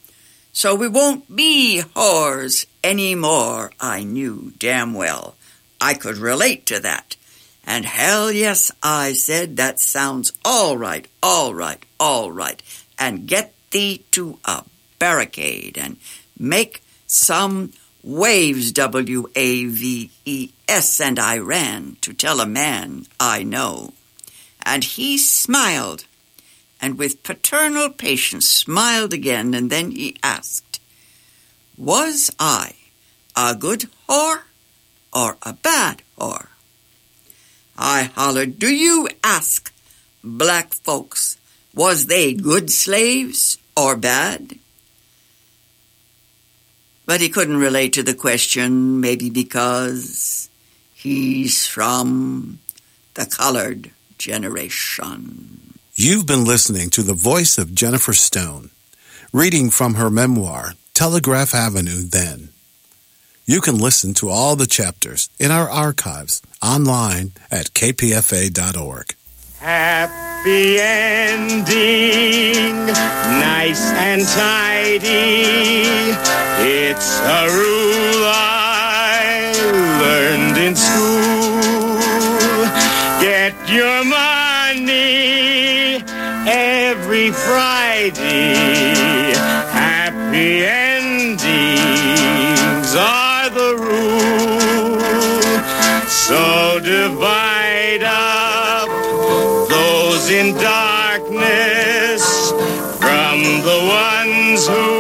So 0.60 0.76
we 0.76 0.90
won't 0.90 1.34
be 1.34 1.82
whores 1.96 2.66
anymore. 2.84 3.72
I 3.80 4.04
knew 4.04 4.52
damn 4.58 4.94
well 4.94 5.36
I 5.80 5.94
could 5.94 6.18
relate 6.18 6.66
to 6.66 6.82
that. 6.82 7.16
And 7.66 7.86
hell 7.86 8.30
yes, 8.30 8.70
I 8.84 9.14
said, 9.14 9.56
that 9.56 9.80
sounds 9.80 10.34
all 10.44 10.76
right, 10.76 11.08
all 11.24 11.56
right, 11.56 11.82
all 11.98 12.30
right 12.34 12.62
and 13.00 13.26
get 13.26 13.54
thee 13.72 14.04
to 14.12 14.38
a 14.44 14.66
barricade 15.00 15.78
and 15.78 15.96
make 16.38 16.84
some 17.08 17.72
waves, 18.04 18.74
W 18.74 19.30
A 19.36 19.64
V 19.64 20.12
E 20.26 20.50
S, 20.68 21.00
and 21.00 21.20
I 21.20 21.38
ran 21.38 21.96
to 22.02 22.12
tell 22.12 22.42
a 22.42 22.46
man 22.46 23.06
I 23.18 23.44
know. 23.44 23.94
And 24.66 24.84
he 24.84 25.18
smiled, 25.20 26.04
and 26.82 26.98
with 26.98 27.24
paternal 27.24 27.90
patience 27.90 28.48
smiled 28.48 29.14
again, 29.14 29.54
and 29.54 29.70
then 29.70 29.92
he 29.92 30.18
asked, 30.24 30.80
Was 31.78 32.32
I 32.40 32.76
a 33.36 33.56
good 33.56 33.90
whore 34.08 34.44
or 35.14 35.38
a 35.44 35.54
bad 35.54 36.04
whore? 36.18 36.48
I 37.78 38.04
hollered, 38.04 38.60
Do 38.60 38.74
you 38.74 39.08
ask 39.24 39.74
black 40.24 40.74
folks 40.74 41.38
was 41.74 42.08
they 42.08 42.34
good 42.34 42.72
slaves 42.72 43.58
or 43.78 43.96
bad? 43.96 44.58
But 47.06 47.22
he 47.22 47.30
couldn't 47.30 47.58
relate 47.58 47.94
to 47.94 48.04
the 48.04 48.14
question, 48.14 49.00
maybe 49.00 49.30
because 49.30 50.50
he's 50.94 51.68
from 51.68 52.60
the 53.14 53.26
colored 53.26 53.92
generation. 54.18 55.69
You've 56.02 56.26
been 56.26 56.46
listening 56.46 56.92
to 56.92 57.04
the 57.04 57.14
voice 57.14 57.58
of 57.58 57.76
Jennifer 57.76 58.14
Stone, 58.14 58.70
reading 59.34 59.70
from 59.70 59.96
her 59.96 60.10
memoir, 60.10 60.76
Telegraph 60.94 61.54
Avenue 61.54 62.04
Then. 62.04 62.52
You 63.46 63.60
can 63.60 63.78
listen 63.78 64.14
to 64.14 64.30
all 64.30 64.56
the 64.56 64.66
chapters 64.66 65.30
in 65.40 65.52
our 65.52 65.70
archives 65.70 66.42
online 66.64 67.34
at 67.52 67.74
kpfa.org. 67.74 69.14
Happy 69.58 70.80
ending, 70.80 71.66
nice 72.86 73.92
and 73.92 74.26
tidy. 74.26 76.16
It's 76.64 77.20
a 77.20 77.50
rule 77.52 78.24
I 78.24 79.52
learned 80.00 80.58
in 80.66 80.78
school. 80.78 82.00
Get 83.22 83.54
your 83.70 84.06
money 84.06 84.29
every 87.30 87.42
Friday. 87.42 89.34
Happy 89.72 90.66
endings 90.66 91.46
are 92.96 93.50
the 93.50 93.76
rule. 93.78 95.00
So 96.08 96.80
divide 96.80 98.04
up 98.04 98.90
those 99.70 100.30
in 100.32 100.56
darkness 100.56 102.52
from 103.00 103.42
the 103.64 103.80
ones 103.88 104.68
who 104.68 104.99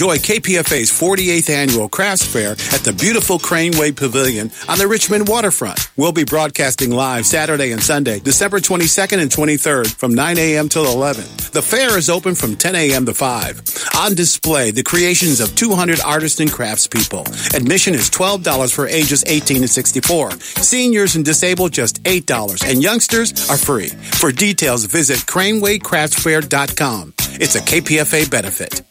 enjoy 0.00 0.16
KPFA's 0.16 0.90
48th 0.90 1.50
annual 1.50 1.86
crafts 1.86 2.24
fair 2.24 2.52
at 2.52 2.80
the 2.84 2.96
beautiful 2.98 3.38
Craneway 3.38 3.94
Pavilion 3.94 4.50
on 4.66 4.78
the 4.78 4.88
Richmond 4.88 5.28
waterfront. 5.28 5.90
We'll 5.94 6.10
be 6.10 6.24
broadcasting 6.24 6.90
live 6.90 7.26
Saturday 7.26 7.72
and 7.72 7.82
Sunday, 7.82 8.18
December 8.18 8.60
22nd 8.60 9.20
and 9.20 9.30
23rd 9.30 9.94
from 9.94 10.14
9 10.14 10.38
a.m. 10.38 10.70
till 10.70 10.90
11. 10.90 11.24
The 11.52 11.60
fair 11.60 11.98
is 11.98 12.08
open 12.08 12.34
from 12.34 12.56
10 12.56 12.76
a.m. 12.76 13.04
to 13.04 13.12
5. 13.12 13.62
On 13.98 14.14
display, 14.14 14.70
the 14.70 14.82
creations 14.82 15.38
of 15.38 15.54
200 15.54 16.00
artists 16.00 16.40
and 16.40 16.48
craftspeople. 16.48 17.54
Admission 17.54 17.92
is 17.92 18.08
$12 18.08 18.74
for 18.74 18.86
ages 18.86 19.22
18 19.26 19.60
to 19.60 19.68
64. 19.68 20.30
Seniors 20.30 21.14
and 21.16 21.26
disabled 21.26 21.72
just 21.72 22.02
$8 22.04 22.70
and 22.70 22.82
youngsters 22.82 23.50
are 23.50 23.58
free. 23.58 23.88
For 23.88 24.32
details, 24.32 24.86
visit 24.86 25.18
cranewaycraftsfair.com. 25.18 27.12
It's 27.32 27.56
a 27.56 27.60
KPFA 27.60 28.30
benefit. 28.30 28.89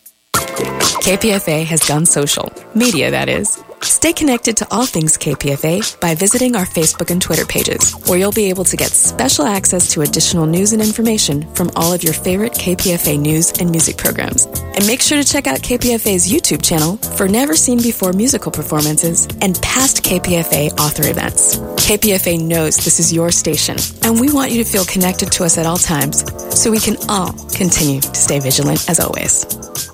KPFA 0.60 1.66
has 1.66 1.82
gone 1.88 2.06
social. 2.06 2.52
Media, 2.76 3.12
that 3.12 3.30
is. 3.30 3.64
Stay 3.82 4.12
connected 4.12 4.58
to 4.58 4.68
all 4.72 4.86
things 4.86 5.18
KPFA 5.18 6.00
by 6.02 6.14
visiting 6.14 6.56
our 6.56 6.66
Facebook 6.66 7.12
and 7.12 7.22
Twitter 7.22 7.46
pages, 7.46 7.94
where 8.08 8.20
you'll 8.20 8.32
be 8.32 8.50
able 8.50 8.66
to 8.66 8.76
get 8.76 8.92
special 8.92 9.46
access 9.46 9.94
to 9.94 10.02
additional 10.02 10.46
news 10.46 10.74
and 10.74 10.82
information 10.82 11.48
from 11.56 11.72
all 11.76 11.94
of 11.94 12.04
your 12.04 12.14
favorite 12.14 12.54
KPFA 12.54 13.18
news 13.20 13.54
and 13.60 13.72
music 13.72 13.98
programs. 13.98 14.46
And 14.46 14.86
make 14.86 15.02
sure 15.02 15.22
to 15.22 15.28
check 15.28 15.48
out 15.48 15.60
KPFA's 15.60 16.30
YouTube 16.30 16.62
channel 16.62 16.98
for 16.98 17.28
never 17.28 17.56
seen 17.56 17.78
before 17.78 18.12
musical 18.12 18.52
performances 18.52 19.28
and 19.42 19.60
past 19.62 20.04
KPFA 20.04 20.78
author 20.78 21.10
events. 21.10 21.58
KPFA 21.58 22.46
knows 22.46 22.76
this 22.78 23.00
is 23.00 23.14
your 23.14 23.32
station, 23.32 23.78
and 24.04 24.20
we 24.20 24.32
want 24.32 24.52
you 24.52 24.62
to 24.64 24.70
feel 24.70 24.86
connected 24.86 25.32
to 25.34 25.46
us 25.46 25.58
at 25.58 25.66
all 25.66 25.78
times 25.78 26.26
so 26.54 26.70
we 26.70 26.80
can 26.80 26.98
all 27.08 27.32
continue 27.50 28.02
to 28.02 28.16
stay 28.16 28.40
vigilant 28.40 28.90
as 28.90 29.00
always. 29.00 29.89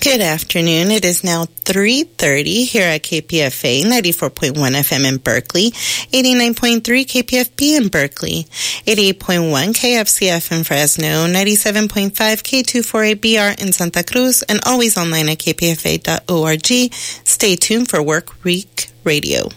Good 0.00 0.20
afternoon. 0.20 0.90
It 0.90 1.04
is 1.04 1.24
now 1.24 1.44
3.30 1.44 2.66
here 2.66 2.88
at 2.88 3.02
KPFA 3.02 3.82
94.1 3.84 4.54
FM 4.54 5.06
in 5.06 5.18
Berkeley, 5.18 5.70
89.3 5.70 6.80
KPFB 6.82 7.76
in 7.76 7.88
Berkeley, 7.88 8.44
88.1 8.86 9.74
KFCF 9.74 10.56
in 10.56 10.64
Fresno, 10.64 11.26
97.5 11.26 12.12
K248BR 12.12 13.60
in 13.60 13.72
Santa 13.72 14.04
Cruz, 14.04 14.42
and 14.44 14.60
always 14.64 14.96
online 14.96 15.28
at 15.28 15.38
kpfa.org. 15.38 16.94
Stay 16.94 17.56
tuned 17.56 17.88
for 17.88 18.02
Work 18.02 18.44
Week 18.44 18.90
Radio. 19.04 19.48